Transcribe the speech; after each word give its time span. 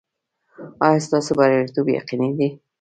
ایا 0.85 0.99
ستاسو 1.05 1.31
بریالیتوب 1.37 1.87
یقیني 1.99 2.29
دی؟ 2.37 2.47